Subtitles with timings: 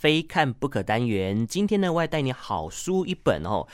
[0.00, 1.46] 非看不可单元。
[1.46, 3.68] 今天呢，我要带你好书一本哦。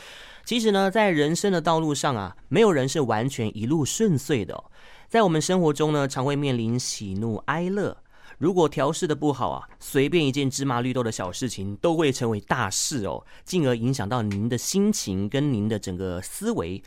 [0.45, 4.65] 其实呢，在人生的道路上啊，没有人是完全一路顺遂的哦。
[5.09, 7.97] 在我们生活中呢，常会面临喜怒哀乐。
[8.39, 16.83] 如果调试的不好啊，随便一件芝麻绿豆的小事情都会成为大事哦，进而影响到您的心情跟您的整个思维。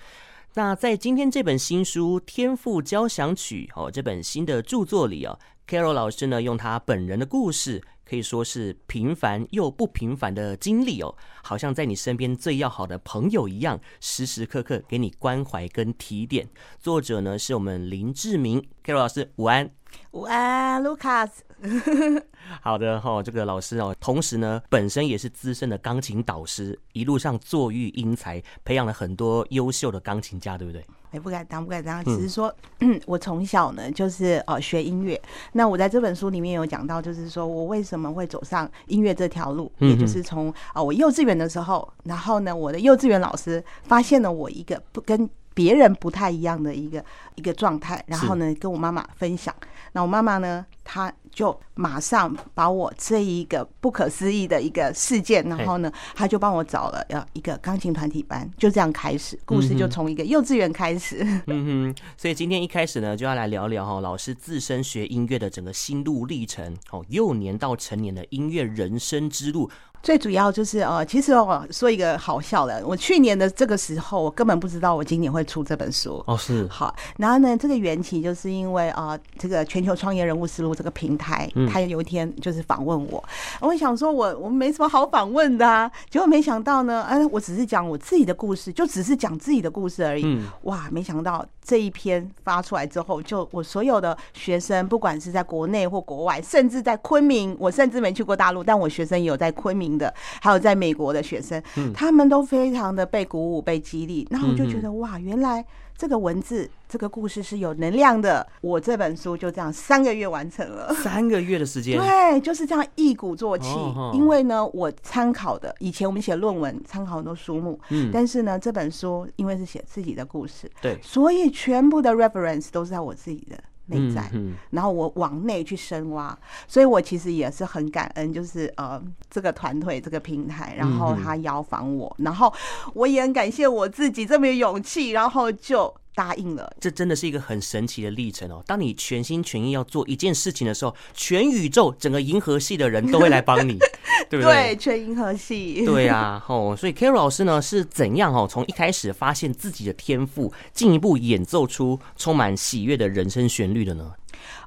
[0.55, 5.37] 那在今天这本新书《天赋交响曲》哦，这本新的著作里哦
[5.67, 16.49] ，Carol 老师呢，用他本人的故事，可以说是平凡又不平凡的经历哦，好像在你身边最要好的朋友一样，时时刻刻给你关怀跟提点。
[16.79, 19.69] 作者呢，是我们林志明，Carol 老师，午安。
[20.11, 21.29] 午安，Lucas。
[22.61, 30.83] 好的哈、哦，这个老师哦，同时呢，本身也是资深的钢琴导师，一路上坐育英才，培养了很多优秀的钢琴家，对不对？
[31.11, 35.19] 哎，不敢当，不敢当，只是说，嗯，我从小呢就是呃学音乐。
[35.53, 47.03] 那我在这本书里面有讲到，就是说我为什么会走上音乐这条路，也就是从啊、呃、我幼稚园的时候，然后呢，我的幼稚园老师发现了我一个不跟别人不太一样的一个
[47.35, 49.53] 一个状态，然后呢跟我妈妈分享。
[49.93, 61.17] 那我妈妈呢，她就马上把我这一个不可思议的一个事件，然后呢，她就帮我找了要一个钢琴团体班，就这样开始，故事就从一个幼稚园开始。
[61.47, 69.69] 嗯哼，所以今天一开始呢，就要来聊聊哈，老师自身学音乐的整个心路历程，哦，幼年到成年的音乐人生之路。
[70.01, 76.23] 最主要就是呃，其实我说一个好笑的，我去年的这个时候，我根本不知道我今年会出这本书。
[76.25, 76.65] 哦，是。
[76.69, 83.23] 好，然后呢，这个缘起就是因为啊、呃，这个全球创业人物思路这个平台，他有一天就是访问我，
[83.59, 99.88] 我想说我我没什么好访问的啊，结果没想到呢，哎，我只是讲我自己的故事，就只是讲自己的故事而已，哇，没想到这一篇发出来之后，就我所有的学生，不管是在国内或国外，甚至在昆明，我甚至没去过大陆，但我学生也有在昆明。
[99.97, 101.61] 的，还有在美国的学生，
[101.93, 104.27] 他们都非常的被鼓舞、被激励。
[104.31, 105.65] 然后我就觉得哇，原来
[105.97, 108.45] 这个文字、这个故事是有能量的。
[108.61, 113.67] 我这本书就这样三个月完成了，三个月的时间，对，就是这样一鼓作气。
[114.13, 123.57] 因为呢，我参考的以前我们写论文参考很多书目，嗯，但是呢，这本书因为是写自己的故事，对，所以全部的 reference 都是在我自己的。
[123.89, 124.31] 内在，
[124.71, 132.53] 然后我往内去深挖，所以我其实也是很感恩，就是呃这个团队这个平台，然后他邀访我，然后
[132.93, 135.93] 我也很感谢我自己这么有勇气，然后就。
[136.19, 138.61] 答应了，这真的是一个很神奇的历程哦。
[138.67, 143.77] 当你全心全意要做一件事情的时候，全宇宙整个银河系的人都会来帮你，
[144.29, 144.75] 对不对？
[144.75, 145.85] 对，全银河系。
[145.85, 154.11] 对啊，哦，所以 Carol 老师呢是怎样哦，从一开始发现自己的天赋，进一步演奏出充满喜悦的人生旋律的呢？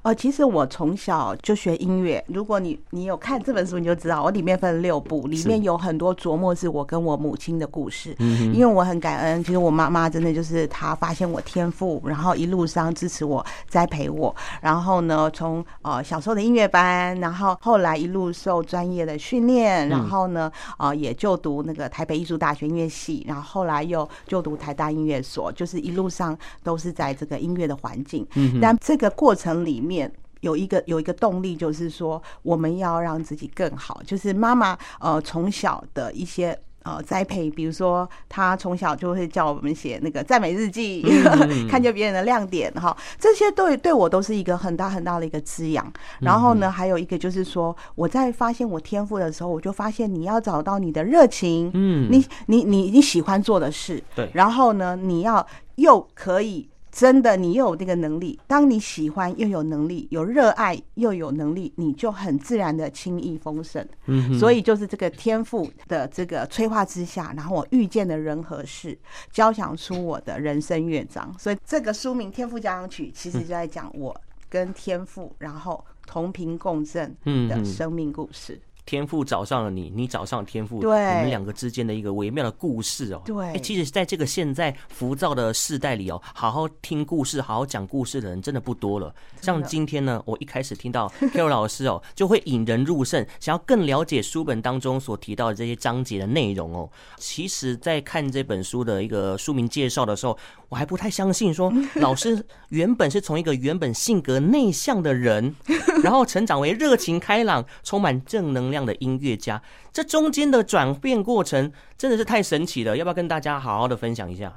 [0.03, 2.23] 呃，其实我从小就学音乐。
[2.29, 8.15] 如果你你有看这本书，你就知道我里面分六部，里面有很多琢磨是我跟我母亲的故事。
[8.19, 14.35] 嗯，因为我很感恩，其实我妈妈真的就是她发现我天赋，然后一路上支持我、栽培我。
[14.61, 28.27] 然后呢，从呃小时候的音乐班，然后后来一路受专业的训练，然后呢，呃也就读那个台北艺术大学音乐系，然后后来又就读台大音乐所，就是一路上都是在这个音乐的环境。
[28.35, 30.13] 嗯，但这个过程里面。
[30.43, 34.03] 有一个有一个动力，就是说我们要让自己更好。
[34.05, 45.93] 就是妈妈呃从小的一些呃栽培，比如说她从小就会叫我们写那个赞美日记，嗯、 看见别人的亮点哈，这些对对我都是一个很大很大的一个滋养。
[46.19, 55.47] 然后呢，还有一个就是说我在发现我天赋的时候，我就发现你要找到你的热情，嗯，你你你你喜欢做的事，对，然后呢，你要
[55.77, 56.69] 又可以。
[56.93, 58.39] 真的，你又有那个能力。
[58.47, 63.85] 当你喜欢又有能力，有热爱又有能力，你就很自然的轻易丰盛。
[64.05, 68.97] 嗯，所以就是这个天赋的这个催化之下，然后我遇见的人和事，
[69.31, 71.35] 交响出我的人生乐章。
[71.39, 74.15] 所以这个书名《天赋交响曲》其实就在讲我
[74.51, 77.17] 跟天赋，然后同频共振
[77.49, 78.61] 的生命故事。
[78.85, 83.23] 天赋找上了你，你找上了天赋，对，你们两个之间的一个微妙的故事哦。
[83.25, 89.15] 对，其实在这个现在浮躁的世代里哦，好好听故事、好好讲故事的人真的不多了。
[89.41, 96.91] 像今天呢，我一开始听到 Carol 老师哦， 就会引人入胜，想要更了解书本当中所提到的这些章节的内容哦。
[97.17, 100.37] 其实，在看这本书的一个书名介绍的时候，
[100.69, 105.55] 我还不太相信，说 老师原本是从一个原本性格内向的人，
[106.03, 114.53] 然后成长为热情开朗、充满正能量的音乐家，这中间的转变过程真的是太神奇了，要不要跟大家好好的分享一下？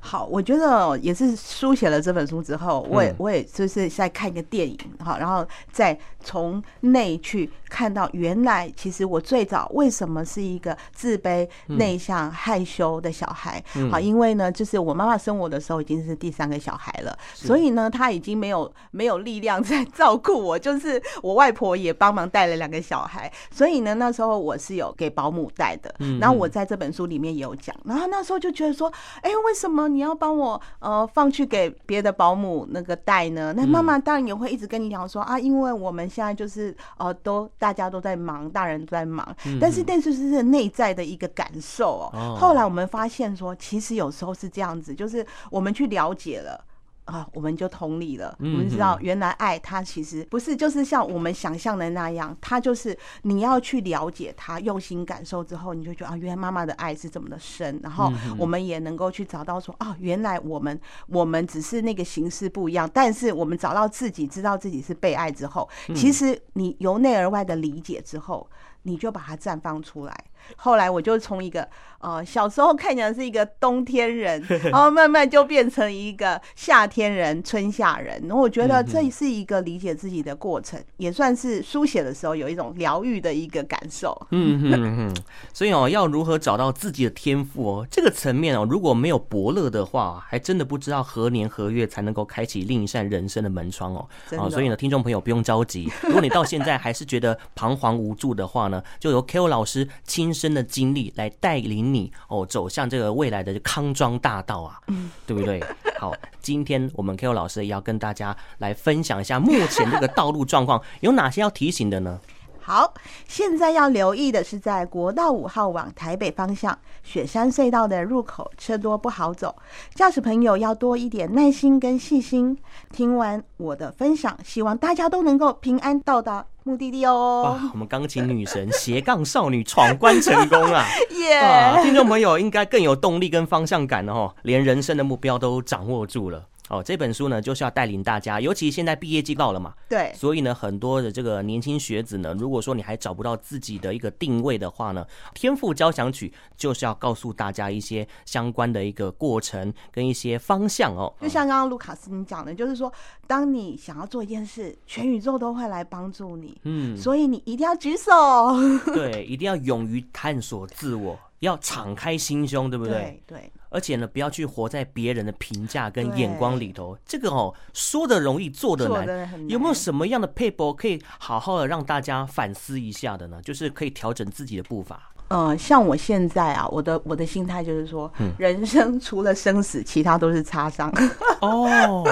[0.00, 28.90] 好，我觉得也是书写了这本书之后，我也我也就是在看一个电影，好，然后再从内去看到原来其实我最早为什么是一个自卑、内向、害羞的小孩，好，因为呢，就是我妈妈生我的时候已经是第三个小孩了，所以呢，她已经没有没有力量在照顾我，就是我外婆也帮忙带了两个小孩，所以呢，那时候我是有给保姆带的，然后我在这本书里面也有讲，然后那时候就觉得说，
[29.20, 29.86] 哎，为什么？
[29.88, 33.52] 你要帮我呃放去给别的保姆那个带呢？
[33.56, 39.26] 那妈妈当然也会一直跟你讲说啊，因为我们现在就是呃都大家都在忙，大人都在忙。
[39.60, 42.36] 但是但是是内在的一个感受哦。
[42.38, 46.64] 后来我们发现说，其实有时候是这样子，就是我们去了解了。
[47.08, 48.36] 啊，我们就同理了。
[48.38, 57.80] 我们知道，原来爱它其实不是就是像我们想象的那样，它就是你要去了解它，用心感受之后，你就觉得啊，原来妈妈的爱是这么的深。
[57.82, 68.48] 然后我们也能够去找到说啊，原来我们我们只是那个形式不一样，但是我们找到自己，知道自己是被爱之后，其实你由内而外的理解之后，
[68.82, 70.24] 你就把它绽放出来。
[70.56, 78.18] 后来我就从一个呃小时候看起来是一个冬天人， 然后慢慢就变成一个夏天人、春夏人。
[78.22, 84.16] 然后我觉得这是一个理解自己的过程，也算是书写的时候有一种疗愈的一个感受。
[84.30, 85.16] 嗯嗯嗯。
[85.52, 94.08] 所以哦，要如何找到自己的天赋哦，这个层面哦，如果没有伯乐的话，还真的不知道何年何月才能够开启另一扇人生的门窗哦。
[94.38, 104.80] 啊，所以呢，听众朋友不用着急，如果你到现在还是觉得彷徨无助的话呢，就由 Ko 老师亲身的经历来带领你哦，走向这个未来的康庄大道啊，
[105.26, 105.62] 对不对？
[105.98, 112.20] 好，今天我们 Ko 老师也要跟大家来分享一下目前这个道路状况有哪些要提醒的呢？
[112.68, 112.92] 好，
[113.26, 119.56] 现在要留意的是，在国道五号往台北方向雪山隧道的入口，车多不好走，
[119.94, 122.58] 驾驶朋友要多一点耐心跟细心。
[122.92, 127.56] 听完我的分享，希望大家都能够平安到达目的地哦。
[127.58, 130.84] 哇，我们钢琴女神斜杠少女闯关成功啊！
[131.12, 131.80] 耶！
[131.82, 136.44] 听众朋友应该更有动力跟方向感哦，连人生的目标都掌握住了。
[136.68, 151.12] 哦，这本书呢，就是要带领大家，尤其现在毕业季到了嘛，对，所以呢，很多的这个年轻学子呢，如果说你还找不到自己的一个定位的话呢，《天赋交响曲》就是要告诉大家一些相关的一个过程跟一些方向哦。
[151.20, 152.92] 就像刚刚卢卡斯你讲的，就是说，
[153.26, 158.12] 当你想要做一件事，全宇宙都会来帮助你，嗯，所以你一定要举手，
[158.92, 163.22] 对，一定要勇于探索自我，要敞开心胸，对不对？
[163.26, 163.38] 对。
[163.38, 166.96] 对而且呢，不要去活在别人的评价跟眼光里头。
[167.04, 169.46] 这个哦，说的容易，做的难。
[169.46, 173.42] 有没有什么样的撇步可以好好的让大家反思一下的呢？
[173.42, 175.12] 就是可以调整自己的步伐。
[175.28, 180.90] 呃，像我现在啊，我的我的心态就是说，嗯、人生除了生死，其他都是擦伤。
[181.42, 182.02] 哦，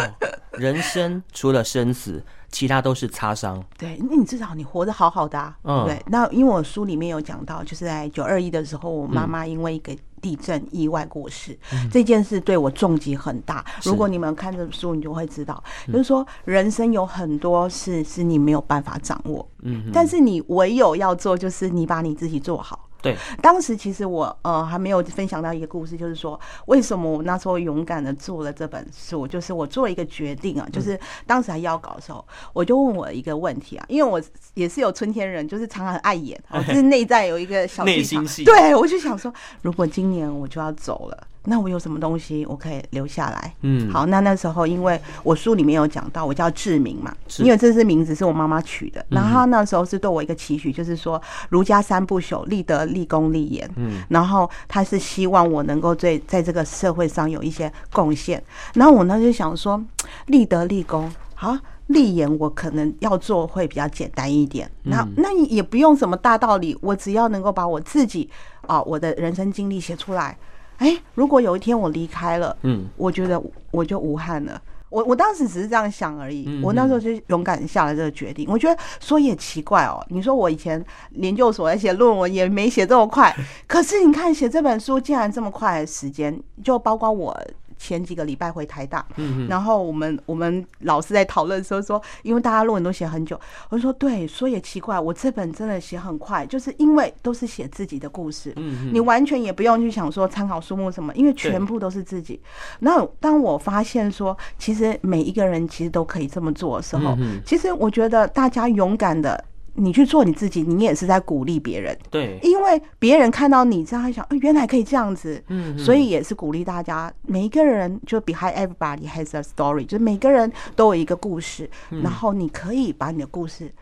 [0.50, 3.64] 人生除了生死，其他都是擦伤。
[3.78, 5.56] 对，那你至少你活得好好的啊。
[5.64, 6.02] 嗯，对。
[6.08, 9.96] 那因为我书里面有讲到，就是在九二一的时候，我妈妈因为一个。
[10.18, 13.64] 地震意外过世，嗯、这件事对我重击很大。
[13.84, 22.85] 如果你们看这本书，你就会知道，是就是说人生有很多事是你没有办法掌握，嗯，但是你唯有要做，就是你把你自己做好。
[23.06, 34.20] 对，当时其实我呃还没有分享到一个故事，就是说为什么我那时候勇敢的做了这本书，就是我做了一个决定啊，就是当时还要稿的时候，我就问我一个问题啊，因为我
[34.54, 39.32] 也是有春天人，就是常常很爱演，我 就是内在有一个小剧场，对，我就想说，
[39.62, 41.26] 如果今年我就要走了。
[41.46, 43.54] 那我有什么东西我可以留下来？
[43.62, 49.04] 嗯，好，那那时候因为我书里面有讲到，我叫志明嘛，因为这是名字是我妈妈取的。
[49.08, 53.70] 然后他那时候是对我一个期许，就是说儒家三不朽，立德、立功、立言。
[53.76, 58.42] 嗯，然后他是希望我能够在在这个社会上有一些贡献。
[58.74, 59.82] 然后我呢就想说，
[60.26, 64.70] 立德、立功，好，立言我可能要做会比较简单一点。
[64.82, 68.28] 那那也不用什么大道理，我只要能够把我自己
[68.66, 70.36] 啊我的人生经历写出来。
[70.78, 74.60] 哎、欸，如果有一天我离开了，嗯，我觉得我就无憾了。
[74.88, 76.44] 我我当时只是这样想而已。
[76.46, 78.48] 嗯、我那时候就勇敢下了这个决定。
[78.48, 83.34] 我觉得说也奇怪哦，你说我以前研究所在写论文也没写这么快，
[83.66, 87.36] 可是你看写这本书竟然这么快的时间，就包括我。
[87.78, 89.04] 前几个礼拜回台大，
[89.48, 98.54] 然后我们我们老师在讨论的时候说，因为大家论文都写很久，我就说对，说也奇怪，我这本真的写很快，就是因为都是写自己的故事，
[98.92, 102.40] 你完全也不用去想说参考书目什么，因为全部都是自己。
[102.80, 109.42] 那当我发现说，其实每一个人其实都可以这么做的时候，其实我觉得大家勇敢的。
[109.76, 111.96] 你去做你自己，你也是在鼓励别人。
[112.10, 115.42] 对，因为别人看到你这样，想，原来可以这样子。
[115.48, 121.68] 嗯，所以也是鼓励大家，每一个人就 behind everybody has a story，就是每个人都有一个故事，
[122.02, 123.72] 然后你可以把你的故事。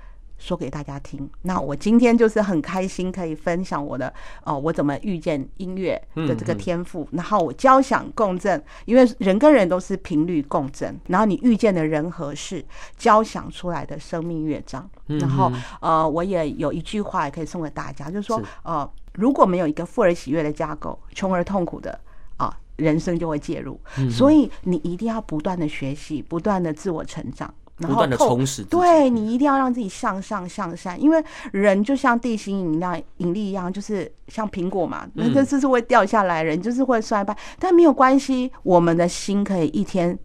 [0.44, 1.28] 说给大家听。
[1.42, 4.12] 那我今天就是很开心，可以分享我的
[4.44, 7.08] 哦，我怎么遇见音乐的这个天赋。
[7.12, 10.94] 然后我交响共振，因为人跟人都是频率共振。
[11.08, 12.62] 然后你遇见的人和事，
[12.98, 14.88] 交响出来的生命乐章。
[15.06, 21.98] 然后呃，我也有一句话也可以送给大家，就是说呃，如果没有一个富而喜悦的架构，穷而痛苦的
[22.36, 23.80] 啊，人生就会介入。
[24.10, 27.52] 所以你一定要不断的学习，不断的自我成长。
[27.78, 40.16] 然后不断的充实，对，你一定要让自己向上向善，因为人就像地心引力引力一样，就是像苹果嘛，那个就是会掉下来，人就是会衰败，但没有关系，我们的心可以一天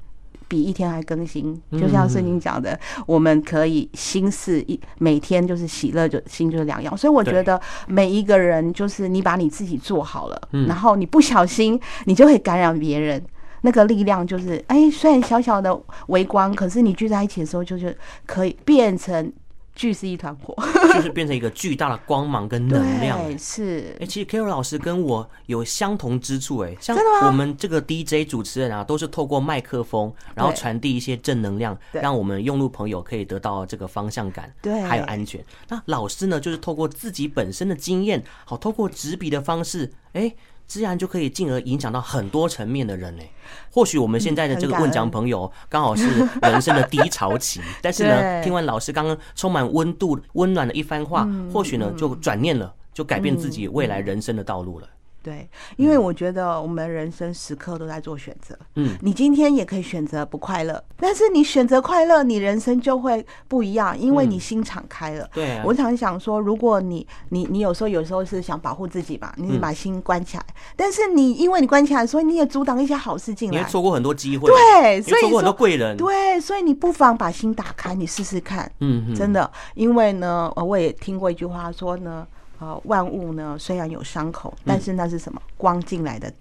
[0.48, 13.20] 比一天还更新，就像圣经讲的，我们可以心似一每天就是喜乐就心就是良药，所以我觉得每一个人就是你把你自己做好了，然后你不小心你就会感染别人。
[13.62, 19.32] 那个力量就是，哎，虽然小小的微光，可是你聚在一起的时候，就是可以变成
[19.76, 20.56] 聚是一团火，
[20.94, 23.18] 就是变成一个巨大的光芒跟能量。
[23.26, 23.96] 对，是。
[24.00, 35.44] 哎，其实 Carol 老师跟我有相同之处，哎，像我们这个 DJ 主持人啊，都是透过麦克风，然后传递一些正能量，让我们用路朋友可以得到这个方向感，对，还有安全。
[35.70, 40.34] 那老师呢，就是透过自己本身的经验，好，透过执笔的方式，哎。
[40.70, 43.24] 自然就可以进而影响到很多层面的人呢。
[43.72, 46.08] 或许我们现在的这个问讲朋友刚好是
[46.44, 54.88] 人生的低潮期， 但是呢，听完老师刚刚充满温度、温暖的一番话，或许呢就转念了，就改变自己未来人生的道路了。
[55.22, 58.58] 对，因为我觉得我们人生时刻都在做选择。
[58.76, 65.30] 嗯，你今天也可以选择不快乐，但是你选择快乐，你人生就会不一样，因为你心敞开了。
[65.34, 70.46] 对，我常想说，如果你你你有时候有时候是想保护自己吧，你把心关起来，
[70.76, 74.50] 但是你因为你关起来，所以你也阻挡一些好事进来，你会错过很多机会。
[74.50, 75.98] 对，所以错过很多贵人。
[75.98, 78.72] 对，所以你不妨把心打开，你试试看。
[78.80, 82.26] 嗯，真的，因为呢，我也听过一句话说呢。
[82.60, 85.42] 呃，万物呢虽然有伤口，但是那是什么？
[85.44, 86.32] 嗯、光进来的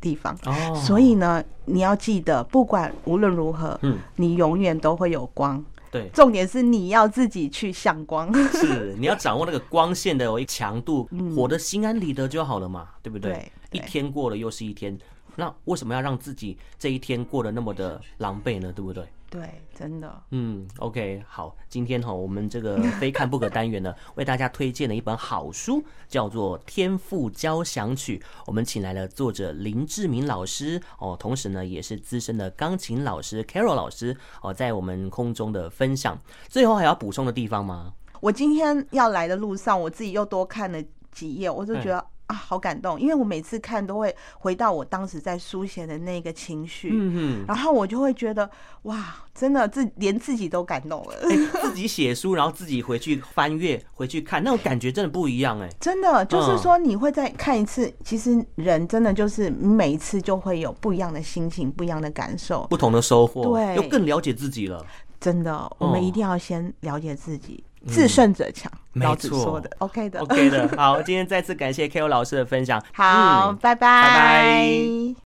[0.00, 0.36] 地方。
[0.46, 5.64] 哦，所以呢，你要记得，不管无论如何，嗯，你永远都会有光。
[5.90, 8.32] 对，重点是你要自己去向光。
[8.50, 13.32] 是，你要掌握那个光线的一强度，活得心安理得就好了嘛，对不对？
[13.32, 14.98] 对，对，一天过了又是一天，
[15.36, 18.72] 那为什么要让自己这一天过得那么的狼狈呢？
[18.72, 19.04] 对不对？
[19.34, 20.22] 对，真的。
[20.30, 28.16] 嗯，OK，好，今天哈，我们这个 非看不可单元呢，为大家推荐了一本好书，叫做《天赋交响曲》。
[28.46, 36.16] 我们请来了作者林志明老师哦，同时呢，也是资深的钢琴老师 Carol 老师哦，在我们空中的分享。
[36.48, 37.92] 最后还要补充的地方吗？
[38.20, 42.06] 我今天要来的路上，我自己又多看了几页，我就觉得。
[42.26, 42.98] 啊，好感动！
[42.98, 48.48] 因为我每次看都会回到我当时在书写的那个情绪，嗯，然后我就会觉得
[48.82, 51.14] 哇，真的自连自己都感动了。
[51.28, 55.68] 欸、 自己写书，然后自己回去翻阅、回去看，那种感觉真的不一样哎。
[55.78, 64.84] 真的就是说，你会再看一次，其实人真的就是每一次就会有不一样的心情、不一样的感受、不同的收获，对，又更了解自己了。
[65.20, 67.62] 真的，我们一定要先了解自己。
[67.86, 70.68] 自胜者强，老子说的，OK 的，OK 的。
[70.76, 72.82] 好，今天再次感谢 Carol 老师的分享。
[72.92, 75.14] 好，拜拜，拜拜。